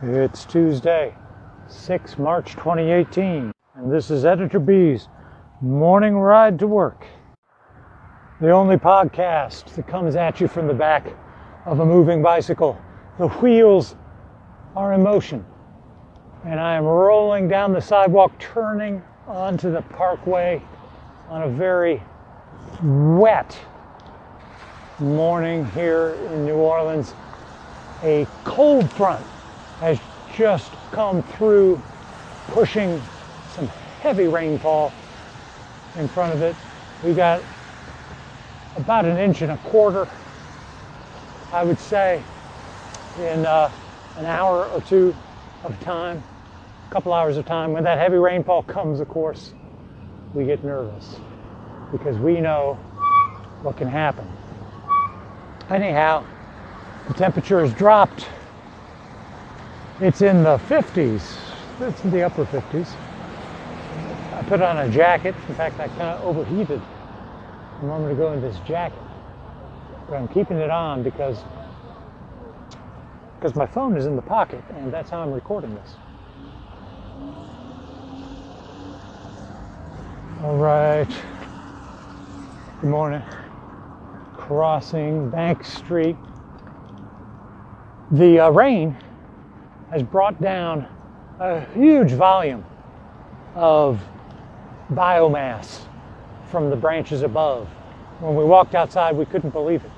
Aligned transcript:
It's 0.00 0.44
Tuesday, 0.44 1.12
6 1.66 2.18
March 2.18 2.52
2018, 2.52 3.50
and 3.74 3.92
this 3.92 4.12
is 4.12 4.24
Editor 4.24 4.60
B's 4.60 5.08
Morning 5.60 6.16
Ride 6.16 6.56
to 6.60 6.68
Work. 6.68 7.04
The 8.40 8.52
only 8.52 8.76
podcast 8.76 9.74
that 9.74 9.88
comes 9.88 10.14
at 10.14 10.40
you 10.40 10.46
from 10.46 10.68
the 10.68 10.72
back 10.72 11.12
of 11.66 11.80
a 11.80 11.84
moving 11.84 12.22
bicycle. 12.22 12.80
The 13.18 13.26
wheels 13.26 13.96
are 14.76 14.92
in 14.92 15.02
motion, 15.02 15.44
and 16.44 16.60
I 16.60 16.76
am 16.76 16.84
rolling 16.84 17.48
down 17.48 17.72
the 17.72 17.82
sidewalk, 17.82 18.38
turning 18.38 19.02
onto 19.26 19.72
the 19.72 19.82
parkway 19.82 20.62
on 21.28 21.42
a 21.42 21.48
very 21.48 22.00
wet 22.84 23.58
morning 25.00 25.68
here 25.72 26.16
in 26.32 26.46
New 26.46 26.54
Orleans. 26.54 27.14
A 28.04 28.28
cold 28.44 28.88
front 28.92 29.26
has 29.80 29.98
just 30.34 30.70
come 30.90 31.22
through, 31.22 31.80
pushing 32.48 33.00
some 33.54 33.68
heavy 34.00 34.26
rainfall 34.26 34.92
in 35.96 36.08
front 36.08 36.34
of 36.34 36.42
it. 36.42 36.56
We 37.04 37.14
got 37.14 37.42
about 38.76 39.04
an 39.04 39.16
inch 39.16 39.42
and 39.42 39.52
a 39.52 39.56
quarter, 39.58 40.08
I 41.52 41.64
would 41.64 41.78
say, 41.78 42.22
in 43.20 43.46
uh, 43.46 43.70
an 44.16 44.26
hour 44.26 44.66
or 44.66 44.80
two 44.80 45.14
of 45.64 45.78
time, 45.80 46.22
a 46.88 46.92
couple 46.92 47.12
hours 47.12 47.36
of 47.36 47.46
time. 47.46 47.72
When 47.72 47.84
that 47.84 47.98
heavy 47.98 48.16
rainfall 48.16 48.62
comes, 48.62 49.00
of 49.00 49.08
course, 49.08 49.54
we 50.34 50.44
get 50.44 50.62
nervous 50.64 51.16
because 51.90 52.16
we 52.18 52.40
know 52.40 52.74
what 53.62 53.76
can 53.76 53.88
happen. 53.88 54.30
Anyhow, 55.70 56.24
the 57.08 57.14
temperature 57.14 57.60
has 57.60 57.72
dropped. 57.74 58.26
It's 60.00 60.22
in 60.22 60.44
the 60.44 60.58
50s. 60.58 61.36
It's 61.80 62.04
in 62.04 62.12
the 62.12 62.22
upper 62.22 62.44
50s. 62.44 62.94
I 64.32 64.42
put 64.44 64.62
on 64.62 64.78
a 64.78 64.88
jacket. 64.88 65.34
In 65.48 65.56
fact, 65.56 65.80
I 65.80 65.88
kind 65.88 66.02
of 66.02 66.24
overheated 66.24 66.80
a 67.80 67.84
moment 67.84 68.12
ago 68.12 68.32
in 68.32 68.40
this 68.40 68.56
jacket. 68.60 69.02
But 70.08 70.14
I'm 70.14 70.28
keeping 70.28 70.58
it 70.58 70.70
on 70.70 71.02
because 71.02 71.38
because 73.40 73.56
my 73.56 73.66
phone 73.66 73.96
is 73.96 74.06
in 74.06 74.14
the 74.14 74.22
pocket 74.22 74.62
and 74.76 74.92
that's 74.92 75.10
how 75.10 75.20
I'm 75.20 75.32
recording 75.32 75.74
this. 75.74 75.96
All 80.44 80.56
right. 80.58 81.08
Good 82.80 82.90
morning. 82.90 83.22
Crossing 84.36 85.28
Bank 85.30 85.64
Street. 85.64 86.16
The 88.12 88.38
uh, 88.38 88.50
rain 88.50 88.96
has 89.90 90.02
brought 90.02 90.40
down 90.40 90.86
a 91.40 91.60
huge 91.74 92.12
volume 92.12 92.64
of 93.54 94.00
biomass 94.92 95.82
from 96.50 96.70
the 96.70 96.76
branches 96.76 97.22
above. 97.22 97.68
When 98.20 98.34
we 98.34 98.44
walked 98.44 98.74
outside, 98.74 99.16
we 99.16 99.24
couldn't 99.26 99.50
believe 99.50 99.84
it. 99.84 99.90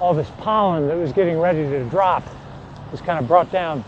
All 0.00 0.14
this 0.14 0.30
pollen 0.38 0.86
that 0.88 0.96
was 0.96 1.12
getting 1.12 1.38
ready 1.38 1.62
to 1.64 1.84
drop 1.84 2.22
was 2.92 3.00
kind 3.00 3.18
of 3.18 3.26
brought 3.26 3.50
down 3.50 3.84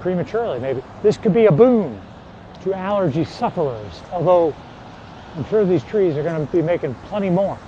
prematurely, 0.00 0.58
maybe. 0.58 0.82
This 1.02 1.16
could 1.16 1.32
be 1.32 1.46
a 1.46 1.52
boon 1.52 2.00
to 2.62 2.74
allergy 2.74 3.24
sufferers, 3.24 4.02
although 4.12 4.54
I'm 5.36 5.44
sure 5.46 5.64
these 5.64 5.84
trees 5.84 6.16
are 6.16 6.22
going 6.22 6.44
to 6.46 6.52
be 6.52 6.60
making 6.60 6.94
plenty 7.06 7.30
more. 7.30 7.58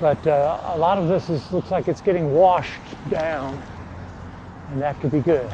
But 0.00 0.26
uh, 0.26 0.60
a 0.64 0.76
lot 0.76 0.98
of 0.98 1.08
this 1.08 1.30
is, 1.30 1.52
looks 1.52 1.70
like 1.70 1.86
it's 1.86 2.00
getting 2.00 2.34
washed 2.34 2.80
down, 3.08 3.62
and 4.72 4.80
that 4.80 4.98
could 5.00 5.10
be 5.10 5.20
good. 5.20 5.48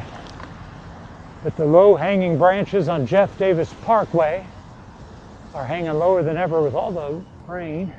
But 1.43 1.57
the 1.57 1.65
low 1.65 1.97
hanging 1.97 2.39
branches 2.39 2.89
on 2.89 3.05
Jeff 3.05 3.37
Davis 3.37 3.75
Parkway 3.83 4.47
are 5.55 5.65
hanging 5.65 5.93
lower 5.93 6.23
than 6.23 6.37
ever 6.37 6.63
with 6.63 6.75
all 6.75 6.93
the 6.93 7.25
rain. 7.51 7.93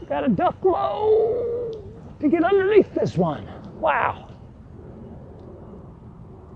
You 0.00 0.06
got 0.06 0.22
to 0.22 0.28
duck 0.28 0.56
low 0.64 1.70
to 2.18 2.28
get 2.28 2.44
underneath 2.44 2.94
this 2.94 3.16
one. 3.18 3.46
Wow. 3.78 4.32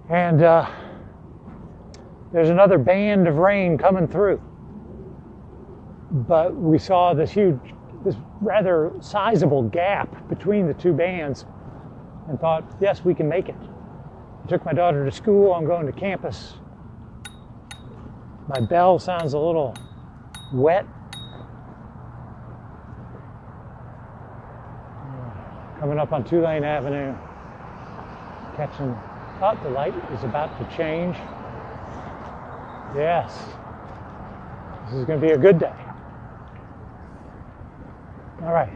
And 0.09 0.43
uh, 0.43 0.71
there's 2.33 2.51
another 2.51 2.79
band 2.79 3.29
of 3.29 3.37
rain 3.37 3.77
coming 3.77 4.09
through. 4.09 4.41
But 6.11 6.55
we 6.55 6.79
saw 6.79 7.13
this 7.13 7.31
huge, 7.31 7.59
this 8.05 8.17
rather 8.41 8.93
sizable 9.01 9.65
gap 9.65 10.29
between 10.29 10.67
the 10.67 10.75
two 10.75 10.95
bands 10.95 11.45
and 12.29 12.41
thought, 12.41 12.65
yes, 12.81 13.05
we 13.05 13.15
can 13.15 13.29
make 13.29 13.49
it. 13.49 13.57
I 14.45 14.49
took 14.49 14.65
my 14.65 14.73
daughter 14.73 15.05
to 15.05 15.13
school. 15.13 15.55
I'm 15.55 15.67
going 15.67 15.87
to 15.87 15.93
campus. 15.93 16.55
My 18.49 18.61
bell 18.61 18.99
sounds 18.99 19.33
a 19.33 19.39
little 19.39 19.75
wet. 20.53 20.87
Coming 25.81 25.99
up 25.99 26.13
on 26.13 26.25
Tulane 26.25 26.65
Avenue, 26.65 27.15
catching. 28.57 28.97
Oh, 29.43 29.59
the 29.63 29.71
light 29.71 29.95
is 30.13 30.25
about 30.25 30.59
to 30.59 30.77
change. 30.77 31.17
Yes, 32.97 33.35
this 34.87 34.95
is 34.95 35.05
going 35.05 35.21
to 35.21 35.27
be 35.27 35.33
a 35.33 35.39
good 35.39 35.59
day. 35.59 35.75
All 38.43 38.53
right, 38.53 38.73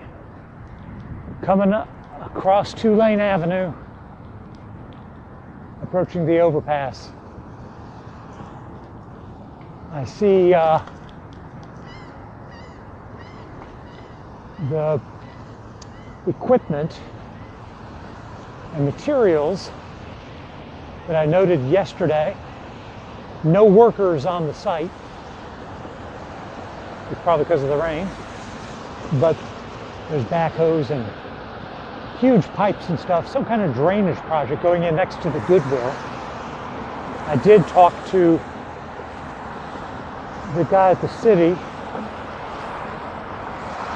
coming 1.42 1.72
up 1.72 1.88
across 2.20 2.74
Tulane 2.74 3.20
Avenue, 3.20 3.72
approaching 5.82 6.26
the 6.26 6.38
overpass. 6.38 7.10
I 9.92 10.04
see 10.04 10.54
uh, 10.54 10.80
the 14.68 15.00
equipment 16.26 17.00
and 18.74 18.84
materials 18.84 19.70
that 21.06 21.16
I 21.16 21.24
noted 21.24 21.64
yesterday. 21.68 22.36
No 23.44 23.64
workers 23.64 24.26
on 24.26 24.46
the 24.46 24.54
site. 24.54 24.90
It's 27.10 27.20
probably 27.22 27.44
because 27.44 27.62
of 27.62 27.70
the 27.70 27.76
rain. 27.76 28.06
But 29.14 29.36
there's 30.10 30.24
backhoes 30.24 30.90
and 30.90 31.06
huge 32.20 32.44
pipes 32.54 32.88
and 32.88 32.98
stuff, 32.98 33.28
some 33.28 33.44
kind 33.44 33.62
of 33.62 33.72
drainage 33.74 34.18
project 34.26 34.62
going 34.62 34.82
in 34.82 34.96
next 34.96 35.22
to 35.22 35.30
the 35.30 35.38
Goodwill. 35.40 35.94
I 37.26 37.36
did 37.36 37.66
talk 37.68 37.94
to 38.08 38.40
the 40.56 40.64
guy 40.64 40.90
at 40.90 41.00
the 41.00 41.08
city 41.08 41.50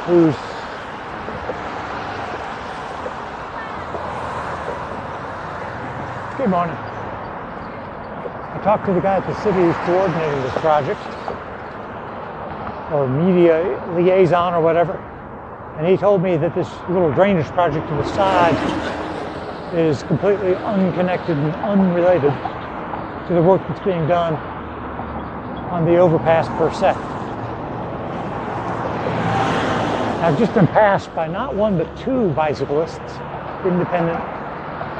who's 0.06 0.36
good 6.38 6.50
morning. 6.50 6.76
I 8.54 8.60
talked 8.62 8.86
to 8.86 8.92
the 8.92 9.00
guy 9.00 9.16
at 9.16 9.26
the 9.26 9.34
city 9.42 9.58
who's 9.58 9.74
coordinating 9.76 10.42
this 10.42 10.54
project 10.54 11.00
or 12.92 13.08
media 13.08 13.82
liaison 13.96 14.54
or 14.54 14.60
whatever 14.60 15.00
and 15.76 15.86
he 15.86 15.96
told 15.96 16.22
me 16.22 16.36
that 16.36 16.54
this 16.54 16.68
little 16.88 17.12
drainage 17.12 17.46
project 17.46 17.88
to 17.88 17.94
the 17.94 18.04
side 18.14 18.54
is 19.74 20.02
completely 20.02 20.54
unconnected 20.54 21.36
and 21.36 21.54
unrelated 21.56 22.32
to 23.28 23.34
the 23.34 23.42
work 23.42 23.62
that's 23.68 23.84
being 23.84 24.06
done 24.06 24.34
on 25.72 25.86
the 25.86 25.96
overpass 25.96 26.46
per 26.58 26.70
se. 26.72 26.90
I've 30.22 30.38
just 30.38 30.54
been 30.54 30.66
passed 30.68 31.12
by 31.14 31.26
not 31.26 31.54
one 31.56 31.78
but 31.78 31.96
two 31.96 32.28
bicyclists, 32.30 33.18
independent, 33.64 34.20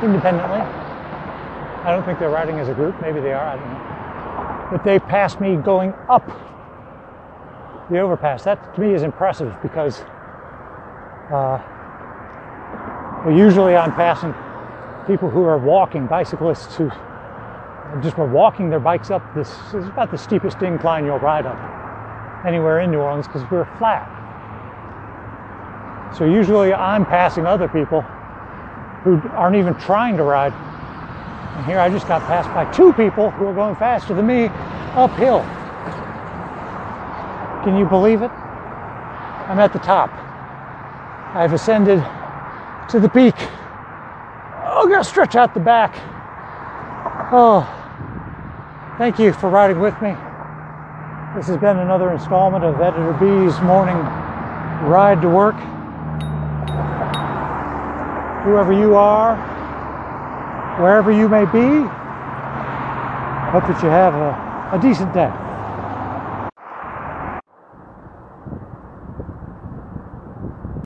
independently. 0.03 0.59
I 0.59 1.93
don't 1.93 2.05
think 2.05 2.19
they're 2.19 2.31
riding 2.31 2.59
as 2.59 2.69
a 2.69 2.75
group. 2.75 3.01
Maybe 3.01 3.21
they 3.21 3.33
are. 3.33 3.47
I 3.47 3.57
don't 3.57 3.69
know. 3.69 4.69
But 4.73 4.85
they 4.85 4.99
passed 4.99 5.41
me 5.41 5.57
going 5.57 5.93
up 6.09 6.27
the 7.91 7.99
overpass. 7.99 8.45
That 8.45 8.75
to 8.75 8.81
me 8.81 8.95
is 8.95 9.03
impressive 9.03 9.55
because 9.63 10.05
uh, 11.33 13.23
well, 13.25 13.37
usually 13.37 13.75
I'm 13.75 13.93
passing 13.95 14.35
people 15.07 15.31
who 15.31 15.45
are 15.45 15.59
walking, 15.59 16.07
bicyclists 16.07 16.77
who 16.77 16.91
just 18.03 18.19
were 18.19 18.27
walking 18.29 18.69
their 18.71 18.81
bikes 18.81 19.11
up. 19.11 19.23
This 19.35 19.49
is 19.75 19.87
about 19.87 20.11
the 20.11 20.19
steepest 20.19 20.61
incline 20.63 21.05
you'll 21.05 21.19
ride 21.19 21.47
up 21.47 21.57
anywhere 22.45 22.81
in 22.81 22.91
New 22.91 22.99
Orleans 22.99 23.27
because 23.27 23.49
we're 23.51 23.65
flat. 23.79 24.09
So 26.17 26.25
usually 26.25 26.75
I'm 26.75 27.07
passing 27.07 27.47
other 27.47 27.69
people 27.69 28.03
who 29.03 29.21
aren't 29.31 29.57
even 29.57 29.75
trying 29.75 30.17
to 30.19 30.25
ride. 30.25 30.53
And 30.53 31.67
here 31.67 31.81
I 31.81 31.89
just 31.89 32.07
got 32.07 32.23
passed 32.23 32.49
by 32.51 32.71
two 32.73 32.93
people 32.93 33.31
who 33.31 33.47
are 33.47 33.55
going 33.55 33.77
faster 33.77 34.15
than 34.15 34.27
me 34.27 34.47
uphill. 34.95 35.41
Can 37.65 37.79
you 37.79 37.87
believe 37.87 38.23
it? 38.23 38.31
I'm 38.31 39.59
at 39.59 39.73
the 39.73 39.79
top. 39.79 40.22
I've 41.35 41.55
ascended 41.55 42.05
to 42.91 43.01
the 43.01 43.09
peak. 43.09 43.35
Oh, 44.65 44.87
gonna 44.87 45.03
stretch 45.03 45.35
out 45.35 45.55
the 45.55 45.61
back. 45.61 45.95
Oh, 47.33 47.65
thank 48.99 49.19
you 49.19 49.33
for 49.33 49.49
riding 49.49 49.81
with 49.81 49.95
me. 50.03 50.11
This 51.35 51.47
has 51.47 51.57
been 51.57 51.79
another 51.79 52.13
installment 52.13 52.65
of 52.65 52.79
Editor 52.83 53.15
B's 53.15 53.59
morning 53.63 53.97
ride 54.85 55.23
to 55.23 55.29
work. 55.31 55.55
Whoever 58.45 58.75
you 58.75 58.95
are, 58.95 59.37
wherever 60.83 61.11
you 61.11 61.31
may 61.31 61.47
be, 61.47 61.89
hope 63.53 63.67
that 63.69 63.81
you 63.83 63.89
have 63.89 64.15
a, 64.15 64.77
a 64.77 64.79
decent 64.83 65.15
day. 65.15 65.33